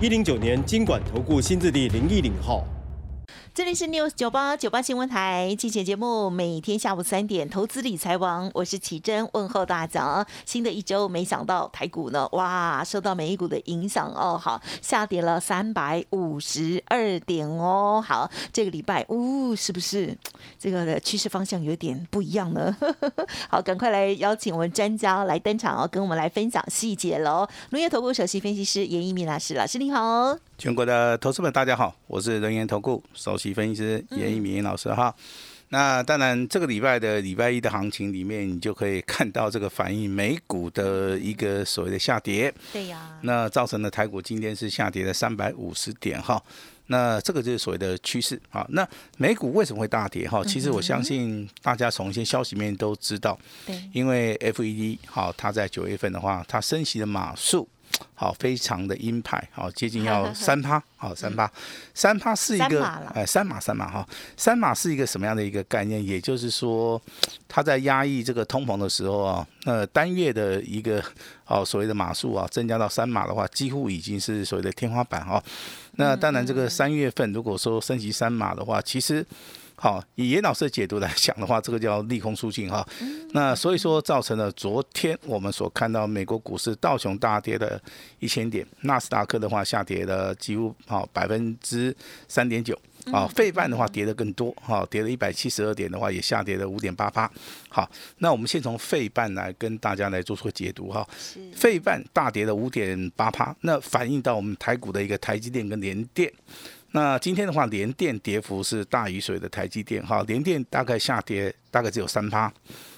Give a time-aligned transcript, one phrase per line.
[0.00, 2.64] 一零九年经管投顾新字第零一零号。
[3.54, 10.26] 这里是 News 九八九八新闻台，精选节目，每天下午三点，投资理财王，我是奇珍，问候大家。
[10.44, 20.18] 新的一周，没想到台股呢，哇，受到美股的影响哦，好，下跌了三百五十二点哦，好，这个礼拜，呜，是不是
[20.58, 22.76] 这个的趋势方向有点不一样呢？
[23.48, 27.46] 好，赶快来邀请我们专家来登场哦，跟我们来分享细节喽。
[27.70, 30.36] 农业投顾首席分析师严一鸣老师，老师你好。
[30.56, 35.14] 全国的投资们，大家好，我是人研投顾首席分析师严一鸣老师哈。
[35.70, 42.54] 那当然，这个礼拜的礼拜一的行情里面，你就可以看到这个反映美股的一个所谓的下跌。
[42.72, 43.18] 对呀。
[43.22, 46.40] 那造成了台股今天是下跌了三百五十点哈。
[46.86, 48.64] 那这个就是所谓的趋势啊。
[48.70, 50.44] 那美股为什么会大跌哈？
[50.44, 53.36] 其实我相信大家从一些消息面都知道。
[53.66, 53.76] 对。
[53.92, 57.68] 因为 FED 好，它在九月份的话，它升息的码数。
[58.16, 61.50] 好，非常的鹰派，好，接近要 三趴，好，三趴，
[61.92, 64.06] 三趴是一个，哎，三码三码哈，
[64.36, 66.04] 三码是一个什么样的一个概念？
[66.04, 67.00] 也就是说，
[67.48, 71.02] 它在压抑这个通膨的时候啊，那单月的一个
[71.46, 75.42] 哦所谓的码数啊，增加到三码的话，几乎已经是所谓的天花板哈。
[75.96, 79.26] 那当然，这个三月份如果说升级三码的话，其实。
[79.76, 82.86] 好，以严老师的解读来讲的话，这个叫利空出尽哈。
[83.32, 87.80] 那所以说造成了昨天我们所看到美国股市道琼大跌的
[88.20, 91.94] 一千点，纳斯达克的话下跌了几乎好百分之
[92.28, 92.78] 三点九，
[93.12, 97.30] 啊，费半的话跌的更多，哈，跌了一百七十二点的话也下跌了五点八八。
[97.68, 101.06] 好，那我们先从费半来跟大家来做出个解读哈。
[101.52, 106.32] 费半大跌了五点八八，那反映到我们台股的一个台积电跟联电。
[106.94, 112.52] 那今天的话，连电跌幅是大于所谓的台积电，哈，连电大概下跌大概只有三趴，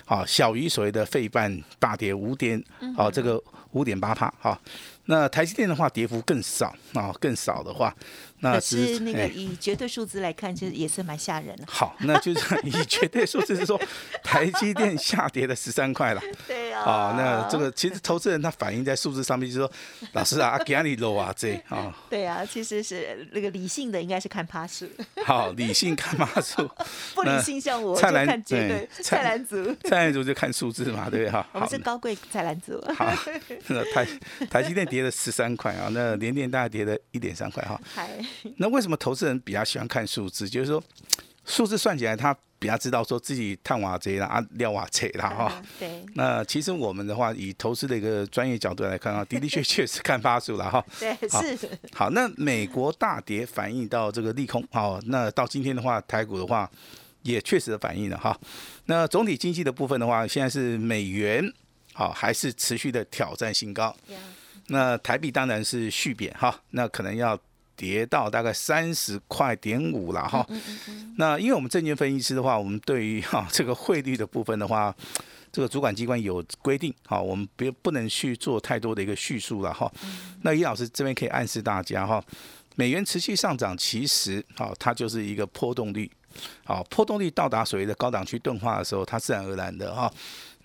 [0.05, 2.63] 好，小于所谓的费半大跌五点，
[2.95, 3.43] 好，这个
[3.73, 4.61] 五点八趴，哈。
[5.07, 7.95] 那台积电的话，跌幅更少啊，更少的话，
[8.41, 11.65] 那是那个以绝对数字来看，其实也是蛮吓人的。
[11.69, 13.81] 好，那就是以绝对数字是说，
[14.25, 16.21] 台积电下跌了十三块了。
[16.49, 16.83] 对啊。
[16.83, 19.73] 啊，那这个其实投资人他反映在数字上面，就是说，
[20.13, 21.97] 老师啊，给你 low 啊这啊。
[22.11, 24.89] 对啊，其实是那个理性的应该是看趴数。
[25.25, 26.69] 好，理性看趴数。
[27.15, 31.31] 不理性像我蔡澜对蔡澜族，蔡澜族就看数字嘛，对不对？
[31.31, 31.47] 哈。
[31.53, 32.83] 我们是高贵蔡澜族。
[32.97, 33.07] 好，
[33.69, 34.07] 那台
[34.51, 34.97] 台积电跌。
[34.97, 37.79] 跌了十三块啊，那连电大概跌了一点三块哈。
[38.59, 40.49] 那为什么投资人比较喜欢看数字？
[40.49, 40.83] 就是说，
[41.45, 45.63] 数字算起来，他比较知道说自己探瓦贼啦、啊料瓦贼啦哈。
[45.79, 46.05] 对。
[46.15, 50.85] 那其实我们的话，以投资的一个专业角度来看啊， 的的确确是看发数了哈。
[50.99, 51.69] 对，是。
[51.93, 56.71] 好，那美国大跌反映到这个利空，好，那到今天的话，台股的话
[57.23, 58.39] 也确实的反映了哈。
[58.87, 61.45] 那总体经济的部分的话，现在是美元
[61.93, 63.95] 好还是持续的挑战新高。
[64.69, 67.39] 那台币当然是续贬哈，那可能要
[67.77, 70.47] 跌到大概三十块点五了哈。
[71.17, 74.95] 那因为我们证券分析师的话，我们对于 哈这个汇率的部分的话，
[75.53, 79.91] 这个主管机关有规定，哈，我们别不能去做太多的一个叙述了哈。
[80.43, 82.23] 那尹老师这边可以暗示大家哈，
[82.75, 86.11] 美元持续上涨，其实哈它就是一个波动率，
[86.65, 90.13] 好波动率到达所谓的高档区钝化的时候，它自然而然的哈。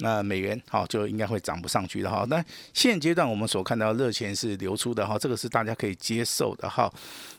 [0.01, 2.25] 那美元好就应该会涨不上去的哈。
[2.27, 6.91] 那现阶段我们所看到热钱是流出的哈，这个是大家可以接受的哈。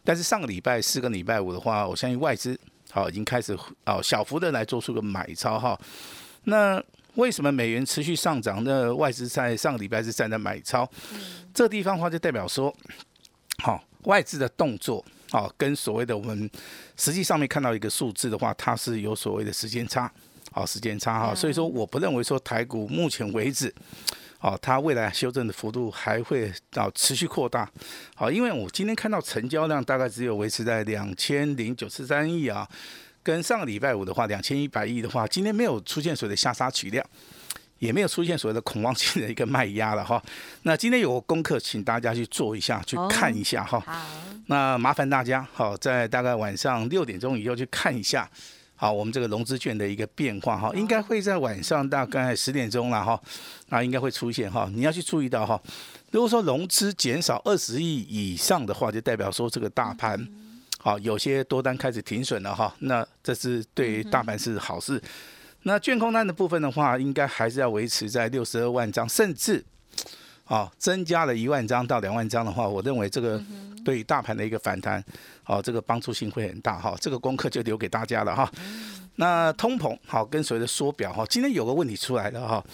[0.04, 2.58] 但是上个礼拜四个礼拜五的话，我相信外资
[2.90, 5.78] 好已经开始哦小幅的来做出个买超哈。
[6.44, 6.82] 那
[7.16, 8.62] 为什么美元持续上涨？
[8.64, 10.88] 那外资在上个礼拜是站在买超，
[11.52, 12.74] 这地方的话就代表说，
[13.58, 16.50] 好外资的动作好跟所谓的我们
[16.96, 20.10] 实际上面看到一个数字的话，它是有所谓的时间差。
[20.52, 23.72] 好，时间差哈，所以说我不认为说台股目前为止，
[24.40, 27.66] 哦，它未来修正的幅度还会啊持续扩大。
[28.14, 32.68] 好，因为我今天看到成交量大概只有维持在两千零九十三亿啊，
[33.22, 37.02] 跟上个礼拜五的话两千一百亿的话，今天没有出现所谓的下杀取量，
[37.78, 40.22] 也没有出现所谓的恐慌性的一个卖压了哈。
[40.64, 43.82] 那今天有个功课，请大家去做一下，去看一下哈。
[44.48, 48.28] 那麻烦大家好，在大概晚上六点钟以后去看一下。
[48.82, 53.22] 好，我们这个融资券的一个变化哈，应该会在晚上大概十点钟了哈，
[53.68, 55.62] 啊应该会出现哈，你要去注意到哈，
[56.10, 60.28] 如果说融资减少二十亿以上的话，就代表说这个大盘
[60.80, 65.00] 好有些多单开始停损了哈，那这是对大盘是好事。
[65.62, 69.64] 那券空单的部分的话，应该还是要维持在六十二万张，甚至
[70.44, 73.40] 啊增加了一万张到两万张的话，我认为这个
[73.84, 75.02] 对大盘的一个反弹。
[75.42, 78.50] 好，这个帮助性会很大哈，这个功课就留给大家了哈。
[79.16, 82.64] 那通膨好，跟随的缩表哈，今天有个问题出来了哈，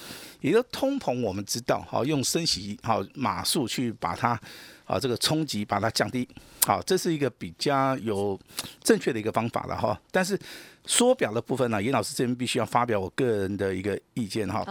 [0.40, 4.40] 也就通膨我们知道哈，用升息好码数去把它
[4.84, 6.26] 啊这个冲击把它降低，
[6.64, 8.38] 好，这是一个比较有
[8.82, 10.00] 正确的一个方法了哈。
[10.10, 10.38] 但是
[10.86, 14.64] 缩表的部分呢，严老师这边必须要发表我个人的一个意见哈。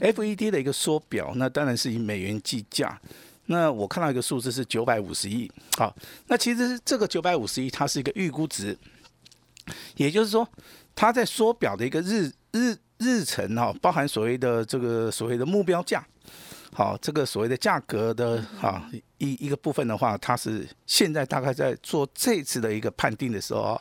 [0.00, 3.00] FED 的一个缩表，那当然是以美元计价。
[3.46, 5.94] 那我看到一个数字是九百五十亿，好，
[6.26, 8.76] 那其实这个九百五十亿它是一个预估值，
[9.96, 10.48] 也就是说，
[10.96, 16.04] 它在缩表的一个日日日程哈，包含所谓的这个所谓的目标价，
[16.72, 23.80] 好，这个所谓的价格的哈一一个部分的话，它是现在大概在做这次的一个判定的时候啊，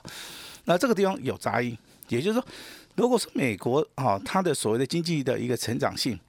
[0.66, 1.76] 那这个地方有杂音，
[2.10, 2.48] 也就是说，
[2.96, 6.20] 如果是美国啊，它的所谓的经济的一个成长性。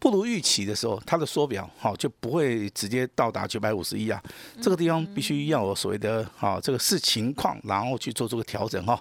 [0.00, 4.22] 不如预期的时候，它的缩表好就不会直接到达九百五十亿啊。
[4.62, 9.00] 这个地方必须要有所谓的啊这个视情况，然后去做这个调整哈。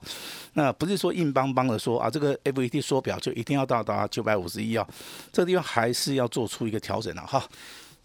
[0.54, 4.88] 那不是说硬邦邦的说啊，这个 FED 缩表就一定要到达九百五十亿啊。
[5.32, 7.48] 这个地方还是要做出一个调整的哈。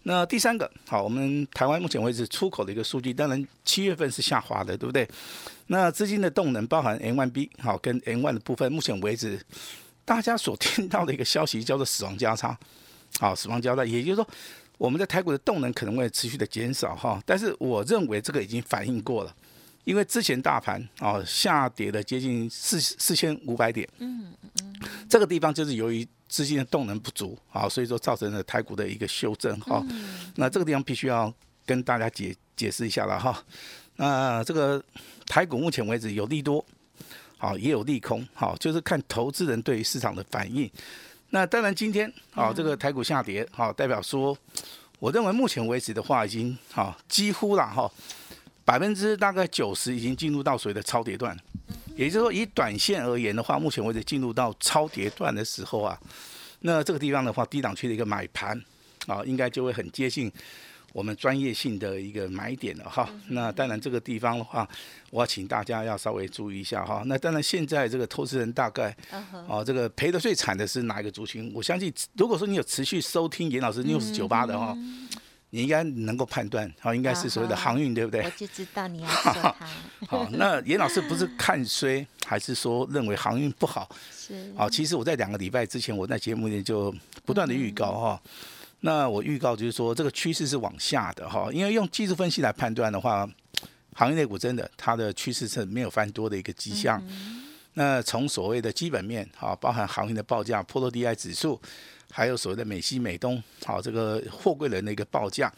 [0.03, 5.07] 那第三个好，我们台湾目前为止出口的一个数据，当然七月份是下滑的，对不对？
[5.67, 9.41] 那资金的动能包含 N1B 好跟 N1 的部分，目前为止
[10.03, 12.55] 大家所听到的一个消息叫做死亡交叉。
[13.19, 14.27] 好，死亡交代，也就是说，
[14.77, 19.33] 我们在台股的动能可能会持续的减少哈，但是我认为这个已经反映过了，
[19.83, 24.33] 因为之前大盘啊下跌了接近四四千五百点，嗯
[24.63, 24.75] 嗯，
[25.07, 29.85] 这个地方就是由于资金的动能不足啊，所以说造成了台股的一个修正哈，
[30.35, 31.31] 那这个地方必须要
[31.65, 33.41] 跟大家解解释一下了哈，
[33.97, 34.83] 那这个
[35.27, 36.65] 台股目前为止有利多，
[37.37, 40.69] 好也有利空，好就是看投资人对于市场的反应。
[41.33, 44.37] 那当然，今天啊，这个台股下跌，好，代表说，
[44.99, 47.91] 我认为目前为止的话，已经好几乎了哈，
[48.63, 51.35] 百分之大概九十已经进入到所谓的超跌段，
[51.95, 55.99] 也就是说，以短线而言的话，目前为止进入到超跌段的时候啊，
[56.59, 58.55] 那这个地方的话，低档区的一个买盘
[59.07, 60.31] 啊，应该就会很接近。
[60.93, 64.65] 我们专业性的一个买点了哈，那当然这个地方的话，
[65.09, 67.01] 我要请大家要稍微注意一下哈。
[67.07, 68.95] 那当然现在这个投资人大概，
[69.47, 71.51] 哦，这个赔的最惨的是哪一个族群？
[71.53, 74.77] 我相信，如果说你有持续收听严老师 news 九八的哈，
[75.49, 78.21] 你应该能够判断，哦，应该是所谓的航运，对不对？
[78.21, 79.55] 我就知道你要说它。
[80.07, 83.89] 好，那严老师不是看衰，还是说认为航运不好？
[84.11, 84.53] 是。
[84.55, 86.93] 好，其实我在两个礼拜之前，我在节目里就
[87.25, 88.21] 不断的预告哈。
[88.85, 93.25] 那我预告就是说，这个趋势是往下的哈，因为用技术分析来判断的话，
[93.93, 97.01] 行业类股真的它的趋势是没有翻多的一个迹象。
[97.75, 101.57] 那从所谓的基本面哈，包含行业的报价、波罗的海指数，
[102.11, 105.49] 还有所谓的美西、美东，好这个货柜人的一个报价，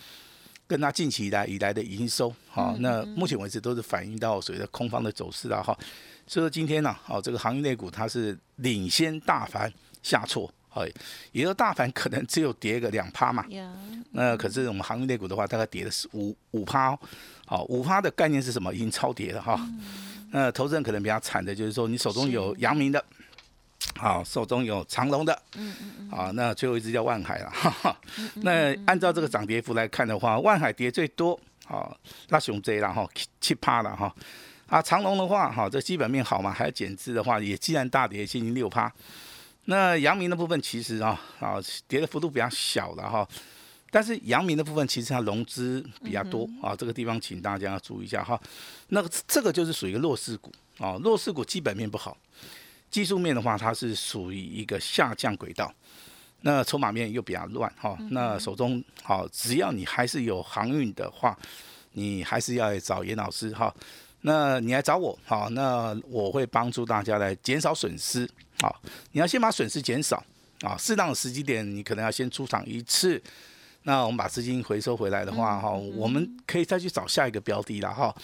[0.67, 5.75] 跟它近期以来以来的营收，好，那目前为止都是反映到所谓的空方的走势了哈。
[6.27, 9.73] 所以说今天呢，好这个行业类股它是领先大盘
[10.03, 10.47] 下挫。
[10.75, 10.91] 哎，
[11.31, 13.45] 也就大盘可能只有跌个两趴嘛，
[14.11, 16.97] 那可是我们航运类股的话，大概跌的是五五趴，
[17.45, 18.73] 好五趴的概念是什么？
[18.73, 19.59] 已经超跌了哈。
[20.31, 23.01] 那投资人可能比较惨的就是说，你手中有阳明的，
[23.95, 27.53] 好，手中有长隆的，嗯嗯嗯，好，那最后一只叫万海了。
[28.35, 31.97] 那按照这个涨跌幅来看的话，万海跌最多，好，
[32.27, 33.07] 那熊 J 了哈，
[33.39, 34.13] 七趴了哈。
[34.67, 38.91] 啊，长隆的话，哈，这基本面好嘛，还有减资的话，也既然大跌，接近六趴。
[39.65, 41.55] 那阳明的部分其实啊啊
[41.87, 43.27] 跌的幅度比较小了哈，
[43.89, 48.39] 但是阳明的部分其实它融资比较多啊，这个地方请大家要注意一下哈。
[48.89, 52.15] 那这个就是属于一个弱势股啊，弱势股基本面不好，
[52.91, 55.73] 技术面的话它是属于一个下降轨道，
[56.41, 57.97] 那筹码面又比较乱哈。
[58.11, 61.35] 那手中好，只要你还是有航运的话，
[61.93, 63.73] 你还是要找严老师哈。
[64.21, 68.29] 那你来找我好，那我会帮助大家来减少损失。
[68.61, 68.81] 好，
[69.11, 70.23] 你要先把损失减少
[70.61, 73.21] 啊，适当的时机点，你可能要先出场一次。
[73.83, 78.15] 那我们把资金回收回来的话，哈，我们可以再去找下一个标的了哈。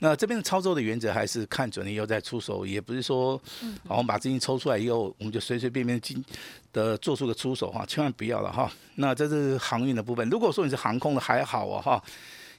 [0.00, 3.40] 那这边的操作的原则还是看准了以后再出手，也不是说，
[3.86, 6.24] 好，我们把资金抽出来以后，我们就随随便便进
[6.72, 8.68] 的做出个出手哈，千万不要了哈。
[8.96, 12.02] 那这是航运的部分，如果说你是航空的还好啊哈，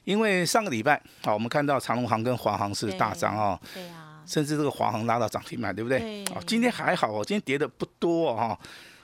[0.04, 3.60] 因为上个礼拜，好，我们看到长龙航跟华航是大涨啊。
[3.74, 4.05] 对啊。
[4.26, 5.98] 甚至这个华航拉到涨停板，对不对？
[5.98, 8.58] 对啊，今天还好哦，今天跌的不多哦哈。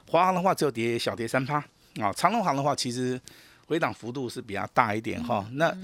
[0.09, 1.57] 华航的话只有跌小跌三趴
[2.01, 3.19] 啊，长隆航的话其实
[3.67, 5.47] 回档幅度是比较大一点哈。
[5.53, 5.75] 那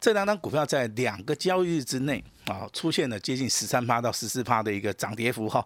[0.00, 5.64] 这两张股票在两个交易日之内啊，出现了接近十三趴到十四趴的一个涨跌幅哈。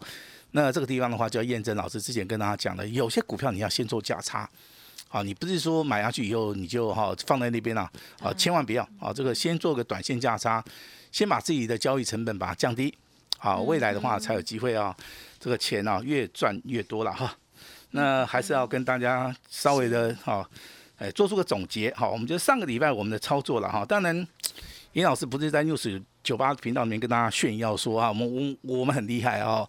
[0.51, 4.49] 那这个地方的话，就要验证老师之前跟大家讲的，有些股票你要先做价差。
[5.09, 7.83] 啊，你不是说买下去以后你就哈放在那边了
[8.21, 8.33] 啊？
[8.35, 9.13] 千万不要啊！
[9.13, 10.65] 这个先做个短线价差，
[11.11, 12.95] 先把自己的交易成本把它降低，
[13.43, 14.95] 好，未来的话才有机会啊，
[15.39, 17.35] 这个钱啊越赚越多了哈。
[17.93, 20.47] 那还是要跟大家稍微的哈，
[20.99, 23.83] 哎，做出个总结好，我们就上个礼拜我们的操作了哈。
[23.83, 24.15] 当然，
[24.93, 29.67] 严老师不是在 news 九八频道里面跟大家炫耀说啊，我们我我们很厉害啊，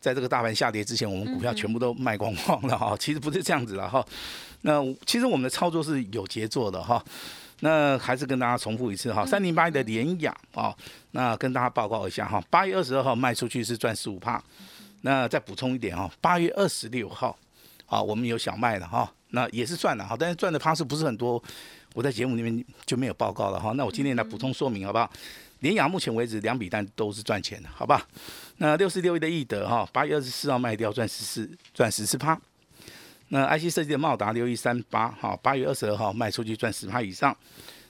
[0.00, 2.96] 在这个大盘下跌之前，我们股票全部都卖光光了哈。
[2.98, 4.02] 其实不是这样子的哈。
[4.62, 7.04] 那其实我们的操作是有节奏的哈，
[7.60, 10.74] 那还是跟大家重复一次哈，三零八一的联雅啊，
[11.12, 14.42] 那跟大家报告一下哈，八月二十二号卖出去是赚十五帕，
[15.02, 17.38] 那再补充一点哈，八月二十六号，
[17.86, 21.42] 啊，我们有小卖的哈，那也是赚了哈，但是赚的趴数不是很多，
[21.94, 25.10] 我在节目里面就没有报告了哈，那我今天来补充说明好不好？
[25.60, 28.06] 联雅目前为止两笔单都是赚钱的，好吧？
[28.56, 32.40] 那六四六一的易德哈，八月二十四号卖掉赚十四赚十四趴。
[33.32, 37.36] 那 IC 设计的茂达六一三八，哈，八月二十二号卖出去赚十趴以上。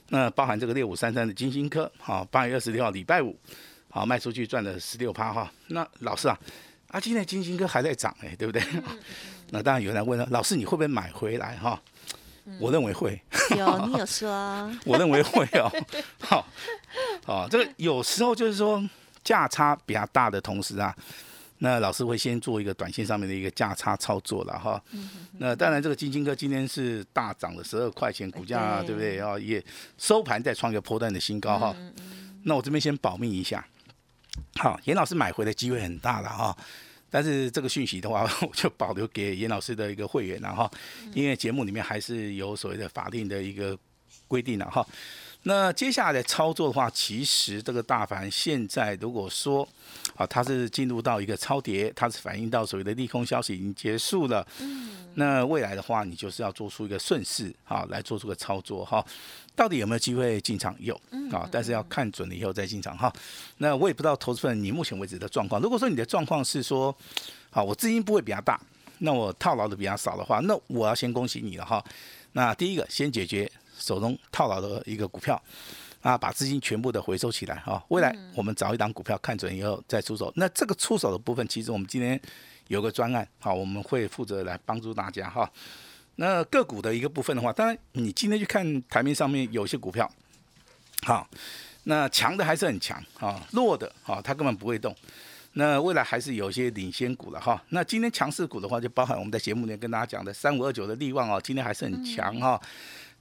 [0.09, 3.35] 那包含这个六五三三的金星科，好，八月二十六号礼拜五，
[3.89, 5.51] 好卖出去赚了十六趴哈。
[5.67, 6.39] 那老师啊，
[6.89, 8.61] 啊今天金星科还在涨哎，对不对？
[9.49, 11.81] 那当然有人问了，老师你会不会买回来哈？
[12.59, 13.19] 我认为会。
[13.57, 14.29] 有 你有说？
[14.85, 15.71] 我认为会哦。
[16.21, 16.45] 好，
[17.25, 18.83] 好，这个有时候就是说
[19.23, 20.95] 价差比较大的同时啊。
[21.63, 24.83] 那老师会先做一个短线上面的一个价差操作了哈。
[25.37, 29.19] 那当然，这个金金科今天是大涨了十二块钱，股价对不对？
[29.19, 29.63] 啊，也
[29.95, 31.75] 收盘再创一个波段的新高哈。
[32.43, 33.63] 那我这边先保密一下。
[34.55, 36.57] 好，严老师买回的机会很大了哈。
[37.11, 40.69] 但是这个讯息的话， 我就保留给严老师的一个会员了哈。
[41.13, 43.77] 因为节目里面还是有所谓的法定的一个
[44.27, 44.83] 规定了哈。
[45.43, 49.67] 那接下来的操作的话，其实这个大盘现在如果说
[50.15, 54.45] 啊，它是进入到一个超跌，它是反映到所谓的利空消息已经结束了。
[54.59, 54.89] 嗯。
[55.15, 59.03] 那未来的话，你就是要做出一个顺势啊，来做出个操作哈。
[59.55, 60.75] 到底有没有机会进场？
[60.79, 60.95] 有
[61.31, 63.11] 啊，但是要看准了以后再进场哈。
[63.57, 65.59] 那我也不知道投资人你目前为止的状况。
[65.59, 66.95] 如果说你的状况是说，
[67.49, 68.61] 好，我资金不会比较大，
[68.99, 71.83] 那我套牢的比较少的话，那我要先恭喜你了哈。
[72.33, 73.51] 那第一个先解决。
[73.81, 75.41] 手中套牢的一个股票，
[76.01, 77.83] 啊，把资金全部的回收起来哈。
[77.89, 80.31] 未来我们找一档股票看准以后再出手。
[80.35, 82.19] 那这个出手的部分，其实我们今天
[82.67, 85.51] 有个专案，好，我们会负责来帮助大家哈。
[86.15, 90.09] 那个股的一个部分的话，当然你今天去看台面上面有些股票，
[91.03, 91.27] 好，
[91.85, 94.95] 那强的还是很强啊，弱的啊，它根本不会动。
[95.53, 97.61] 那未来还是有些领先股了哈。
[97.69, 102.61] 那今天强势股的话，就包含我们在节目里面跟大家讲的三五二九的利旺哦，今天还是很强哈。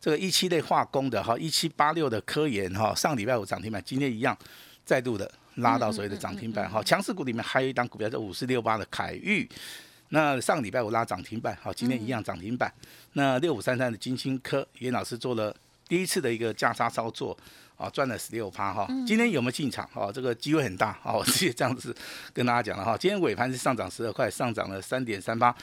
[0.01, 4.37] 这个一期类化工的哈，一七八六的科研哈，上礼拜五涨停板，今天一样
[4.85, 6.83] 再度的拉到所谓的涨停板哈。
[6.83, 9.47] 强势股里面还有一档股票叫五四六八的凯域，
[10.09, 12.73] 那上礼拜五拉涨停板，好，今天一样涨停板。
[13.13, 15.55] 那六五三三的金星科，严老师做了
[15.87, 17.37] 第一次的一个价差操作，
[17.77, 18.87] 啊，赚了十六趴哈。
[19.07, 19.87] 今天有没有进场？
[19.93, 21.95] 哦，这个机会很大，哦，我直接这样子
[22.33, 22.97] 跟大家讲了哈。
[22.97, 25.55] 今天尾盘是上涨十二块，上涨了三点三八，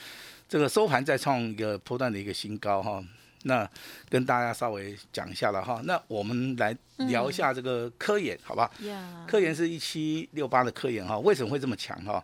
[0.48, 3.02] 这个收盘再创一个波段的一个新高哈。
[3.44, 3.68] 那
[4.08, 8.70] 跟大家稍微讲一下了哈，那我们来聊一下这个科研，好吧？
[9.26, 12.22] 科研是一七六八的科研哈，为什么会这么强哈？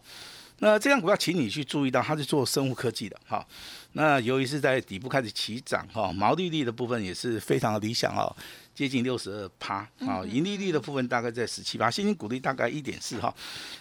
[0.59, 3.45] 那这样股票，请你去注意到，它是做生物科技的哈。
[3.93, 8.35] 那由于是在底部开始起涨哈，毛利率的部分也是非常的理想哦，
[8.75, 13.35] 接近六十二趴啊，盈利率的部分大概在十七趴，现金股利大概一点四哈。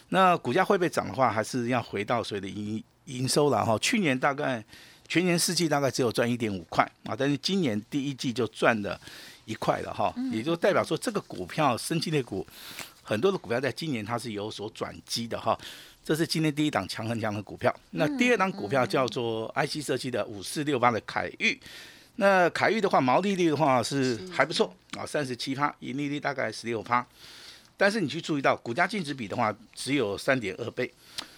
[0.10, 3.78] 那股价会不会涨的话，还是要回到所谓的营营收了哈。
[3.80, 4.64] 去年大概。
[5.14, 9.00] 全年四季大概只有赚一点五块啊，但是今年第一季就赚了
[9.46, 12.44] 一块了哈，也就代表说这个股票升级类股
[13.04, 15.56] 很多的股票在今年它是有所转机的哈，
[16.04, 17.72] 这是今天第一档强很强的股票。
[17.92, 21.60] 那第二档股票叫做 IC 设计的五四六八的凯域，
[22.16, 27.06] 那凯域的话毛利率的话是还不错啊，三十七趴，盈利率大概十六趴。
[27.76, 30.90] 但是你去注意到股价净值比的话，只有三点二倍，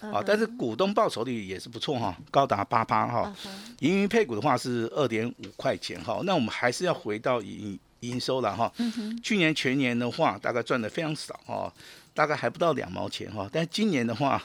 [0.02, 3.34] 啊，但是股东报酬率也是不错哈，高达八趴哈，
[3.80, 8.72] 盈余配股的话是二点五块钱哈，那我们还是要回到营营收了哈，
[9.24, 11.74] 去年全年的话大概赚的非常少哈，
[12.14, 14.44] 大概还不到两毛钱哈，但今年的话，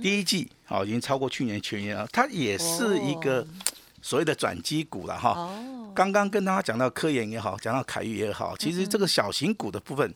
[0.00, 3.44] 第一季啊已经超过去年全年了，它也是一个
[4.00, 5.52] 所谓的转机股了哈，
[5.94, 10.14] 刚刚跟大家讲到科研也好，讲到凯域也好，其实这个小型股的部分。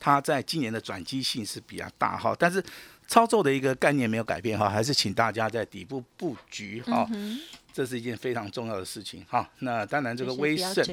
[0.00, 2.62] 它在今年的转机性是比较大哈，但是
[3.06, 7.38] 操作的一个概念没有改变哈，还是请大家在底部布局哈，嗯
[7.72, 9.48] 这是一件非常重要的事情哈。
[9.60, 10.84] 那当然这个威盛，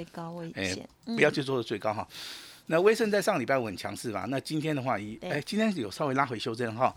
[0.56, 2.08] 哎不要去做的最高哈。
[2.68, 4.26] 那威盛在上礼拜五很强势吧？
[4.30, 6.96] 那今天的话，一对哎，今天有稍微拉回修正哈，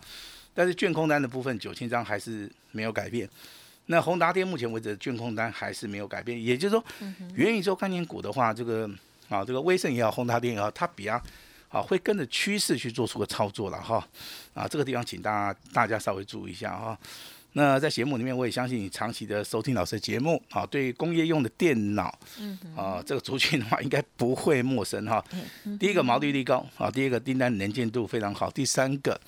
[0.53, 3.29] 但是券空单的部分九千张还是没有改变。
[3.87, 8.89] 那宏达电目前为止的券空单还是没有改变，也就是说，嗯元宇宙概念股的话，这个
[9.27, 11.23] 啊，这个威盛也好，宏达电也好，它比较啊
[11.69, 14.07] 会跟着趋势去做出个操作了哈。
[14.53, 16.97] 啊，这个地方请大家大家稍微注意一下哈。
[17.53, 25.23] 那在节目里面，我也相信你长期的收听老师的节目，啊，对工业用的电脑，嗯啊，这个族群的话应该不会陌生哈。
[25.79, 29.19] 第一个毛利率高啊，第二个订单能见度非常好，第三个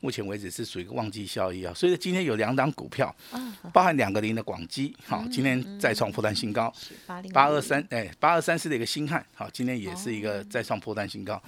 [0.00, 3.14] 目前为止是属于一个旺季效益啊，所以今天有两档股票，
[3.72, 6.74] 包含两个零的广基，好，今天再创破单新高，
[7.32, 11.40] 八二三哎八二三四的一个新汉，好，今天也是一个再创破单新高。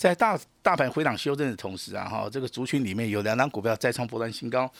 [0.00, 4.72] 在大大盘回档修正的同时啊，哈，这个族群里面有两档股票再创波段新高，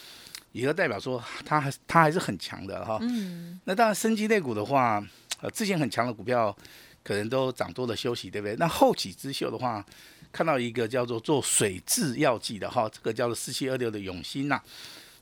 [0.52, 2.96] 也就代表说它还它还是很强的哈。
[3.02, 5.06] 嗯，那当然，升级类股的话，
[5.42, 6.56] 呃，之前很强的股票
[7.04, 8.56] 可能都涨多了休息，对不对？
[8.56, 9.84] 那后起之秀的话，
[10.32, 14.58] 看到一个叫做做水质药剂的哈，这个叫做四七二六的永兴呐、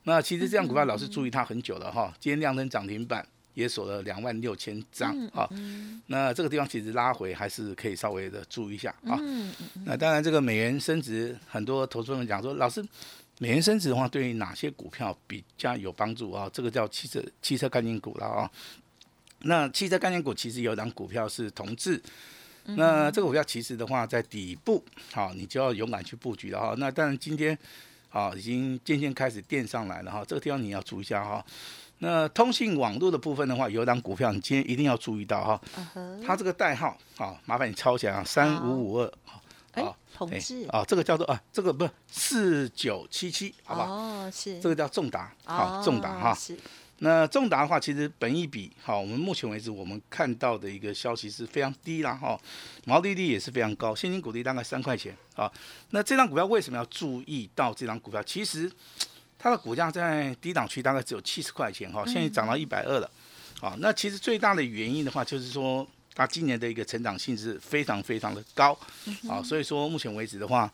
[0.04, 3.26] 那其实这样股票老是注意它很久了哈，今天亮灯涨停板。
[3.58, 5.48] 也锁了两万六千张啊，
[6.06, 9.18] 那这个地方其实拉回还是可以稍微的注意一下啊。
[9.84, 12.80] 那当然，这个美元升值，很多投资人讲说，老师，
[13.40, 16.48] 美元升值的话，对于哪些股票比较有帮助啊？
[16.52, 18.48] 这个叫汽车汽车概念股了啊。
[19.40, 22.00] 那汽车概念股其实有档股票是同志，
[22.62, 26.74] 那这个股票其实的话在底部，好，你就要勇敢去布局了哈。
[26.78, 27.58] 那当然今天
[28.10, 31.44] 啊已经渐渐开始垫上来了哈，这个地方你要注意一下哈。
[31.98, 35.60] 那通信网络的部分的话，有档股票你今天一定要注意到哈，
[36.24, 39.12] 它这个代号啊，麻烦你抄起来啊，三五五二。
[39.72, 43.92] 哎同志，啊，这个叫做啊，这个不是四九七七，好不好？
[43.92, 46.32] 哦，是这个叫重达，好，重达哈。
[46.32, 46.58] 哦是
[47.00, 52.36] 那重达的话，其实本一比，好，我们目前为止我们看到的一个消息是非常低啦，哈，
[52.86, 55.48] 毛利率也是非常高，现金股利大概三块钱啊。
[55.90, 58.20] 那这张股票为什么要注意到这张股票？
[58.24, 58.68] 其实
[59.38, 63.10] 它的股价在低档区大概只有七十块钱哈，现在涨到一百二了，
[63.60, 68.76] 啊，那其实最大的原因的话，就是说它今年的一个成长性是非常非常的高，
[69.28, 70.68] 啊，所以说目前为止的话，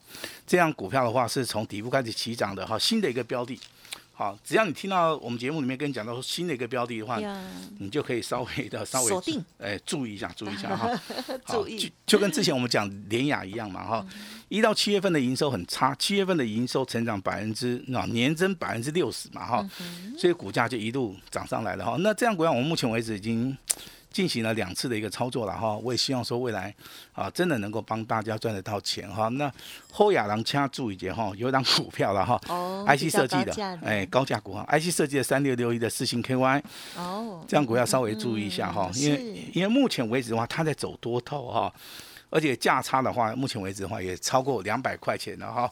[0.47, 3.61] 这样股票的话是从底部开始起涨的哈，新的一个标的。
[4.17, 7.19] 好，只要你听到我们节目里面跟你讲到说新的一个标的的话，
[7.81, 10.89] 你就可以稍微的 稍微锁定，哎，注意一下， 注意一下哈。
[11.43, 14.07] 好 注意就就跟之前我们讲联雅一样嘛哈，
[14.49, 19.69] 一到七月份的营收很差，七月份的营收成长百分之那年增百分之六十嘛哈，
[20.17, 21.97] 所以股价就一路涨上来了哈。
[21.99, 23.57] 那这样股票我们目前为止已经。
[24.15, 26.73] 进行了两次的一个操作了哈，我也希望说未来
[27.13, 29.27] 啊，真的能够帮大家赚得到钱哈。
[29.31, 29.53] 那
[29.91, 36.63] 后亚郎掐注一点哈，有一档股票了哈、哦 i 比 c 较设计的哎，高价股哈，IC 设计的三六六一的四星 KY，
[36.97, 41.75] 哦，这样股要稍微注意一下哈，嗯因为因为目前为止的话，它在走多头哈，
[42.31, 45.69] 而且价差的话，目前为止的话也超过两百块钱了哈。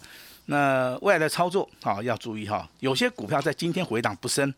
[0.47, 4.53] 那未来的操作啊要注意哈，有些股票在今天回档不深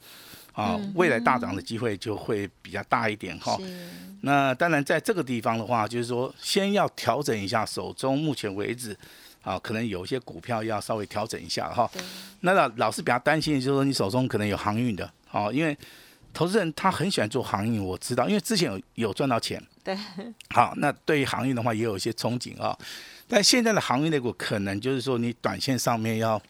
[0.55, 3.59] 啊，未来大涨的机会就会比较大一点哈。
[4.23, 8.97] 那当然，在这个地方的话，就是说，先要调整一下手中目前为止，
[9.43, 11.91] 啊，可能有一些股票要稍微调整一下哈。
[12.41, 15.77] 那老老是比较担心的就是说，你手中可能有航运的，哦，因为
[16.33, 19.63] 投资人他很喜欢做航运，我知道，因为之前有有赚到钱。
[19.85, 19.97] 对，
[20.51, 22.77] 好，那对于航运的话，也有一些憧憬啊。
[23.29, 26.41] 但现在的航运类股，可能就是说，你短线上面要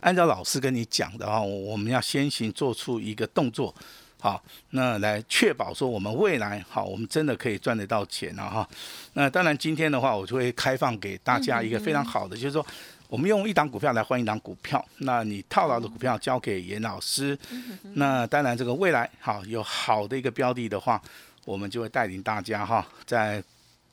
[0.00, 3.74] 按照老师跟你讲的啊，我们要先行做出一个动作。
[4.20, 8.66] 好，那来确保说我们未来好，我们真的可以赚得到钱了哈。
[9.12, 12.66] 那当然今天的话，我就会开放给大家一个非常好的，就是说
[13.08, 17.38] 我们用一档股票来换一档股票，那你套牢的股票交给严老师。
[17.96, 21.00] 那当然这个未来好有好的一个标的的话，
[21.44, 23.42] 我们就会带领大家哈，在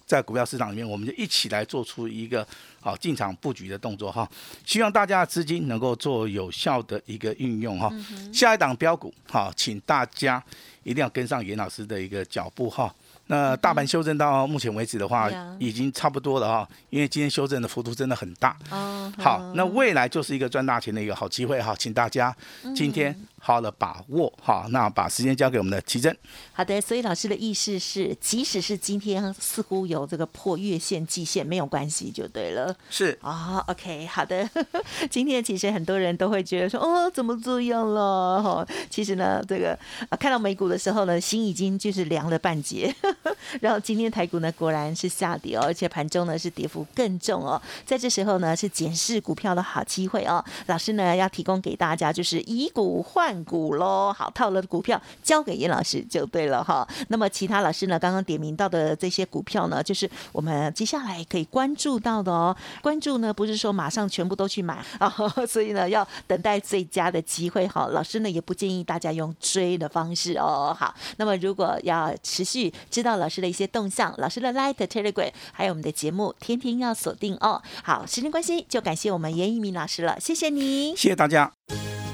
[0.06, 2.46] 在股票市场里面，我们就一起来做出一个
[2.82, 4.30] 好进场布局的动作哈。
[4.66, 7.90] 希望大家的资金能够做有效的一个运用哈。
[8.34, 10.44] 下一档标股哈，请大家
[10.84, 12.94] 一定要跟上严老师的一个脚步哈。
[13.32, 18.58] 那大盘修正到目前为止的话已经差不多了哈，因为今天修正的幅度真的很大。
[18.70, 22.36] 哦，好，那未来就是一个赚大钱的一个好机会哈，请大家
[22.76, 24.67] 今天好好的把握好。
[24.72, 26.13] 那把时间交给我们的奇珍。
[26.52, 32.76] 好的，所以老师的意思是，即使是今天似乎有这个破月线、季线，没有关系就对了。
[32.89, 34.50] 是啊、o k 好的。
[35.10, 38.44] 今天其实很多人都会觉得说，哦，怎么这样了？
[38.44, 39.72] 哈，其实呢，这个、
[40.10, 42.94] 啊、看到美股的时候呢，心已经就是凉了半截。
[43.62, 47.62] 然后今天台股呢果然是下跌哦，而且盘中呢是跌幅更重哦。
[47.86, 50.44] 在这时候呢是检视股票的好机会哦。
[50.68, 56.88] 老师呢要提供给大家就是以股换股喽，好套了的股票交给严老师就对了哈。
[57.10, 62.56] 那么其他老师呢刚刚点名到的这些股票呢，就是我们接下来可以关注到的哦。
[62.82, 65.14] 关注呢不是说马上全部都去买啊，
[65.48, 67.88] 所以呢要等待最佳的机会哈。
[67.92, 70.76] 老师呢也不建议大家用追的方式哦。
[70.78, 77.60] 好，那么如果要持续知道老师的一些动向，老师的 Light Telegram，还有我们的节目，天天要锁定哦。
[77.84, 81.52] 好，时间关系，就感谢我们严一鸣老师了，谢谢你，谢谢大家。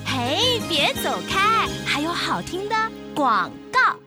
[0.05, 2.75] 嘿，别走开，还有好听的
[3.13, 4.06] 广告。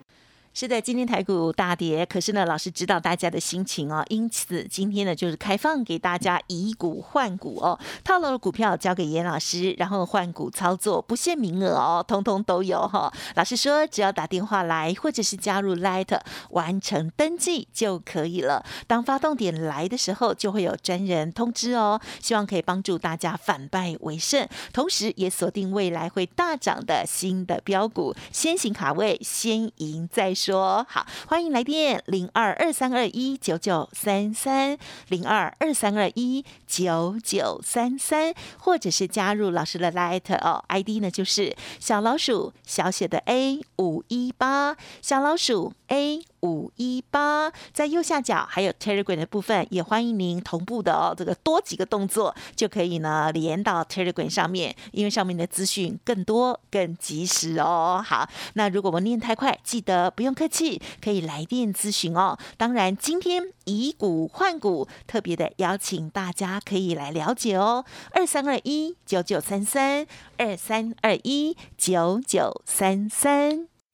[0.61, 13.11] 是的，今天台股大跌，可是呢，老师知道大家的心情哦，因此今天呢就是开放给大家以股换股哦，套牢的股票交给严老师，然后换股操作，不限名额哦，通通都有哈。
[13.37, 16.21] 老师说，只要打电话来或者是加入 Light
[16.51, 18.63] 完成登记就可以了。
[18.87, 21.99] 当发动点来的时候，就会有专人通知哦。
[22.21, 30.35] 希望可以帮助大家反败为胜，同时也锁定未来会大涨的新的标股，先行卡位，先赢再。
[30.51, 46.25] 说好，欢迎来电零二二三二一九九三三零二二三二一九九三三，或者是加入老师的 Light 哦，ID 呢就是小老鼠小写的 A 五一八小老鼠 A。
[46.43, 51.15] 五一八，在右下角还有 Telegram 的部分，也欢迎您同步的哦。
[51.17, 58.03] 这个多几个动作就可以呢，连到 Telegram 上面，因为上面的资讯更多、更及时哦。
[58.05, 62.39] 好，那如果我念太快，记得不用客气，可以来电咨询哦。
[62.57, 67.85] 当然，今天以股换股，特别的邀请大家可以来了解哦。
[68.13, 70.07] 二三二一九九三三，
[70.39, 73.70] 二三二一九九三三。